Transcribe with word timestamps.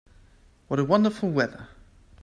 What 0.67 0.79
a 0.79 0.83
wonderful 0.83 1.29
weather! 1.29 1.67